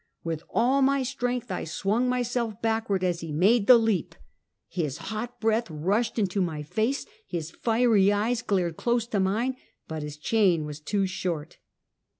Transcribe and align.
With 0.23 0.41
all 0.49 0.81
my 0.81 1.03
strength 1.03 1.51
I 1.51 1.63
swung 1.63 2.09
myself 2.09 2.59
back 2.59 2.89
ward 2.89 3.03
as 3.03 3.19
he 3.19 3.31
made 3.31 3.67
the 3.67 3.77
leap. 3.77 4.15
His 4.67 4.97
hot 4.97 5.39
breath 5.39 5.69
rushed 5.69 6.17
into 6.17 6.41
my 6.41 6.63
face, 6.63 7.05
his 7.27 7.51
fiery 7.51 8.11
eyes 8.11 8.41
glared 8.41 8.77
close 8.77 9.05
to 9.05 9.19
mine, 9.19 9.57
but 9.87 10.01
his 10.01 10.17
chain 10.17 10.65
was 10.65 10.79
too 10.79 11.05
short. 11.05 11.59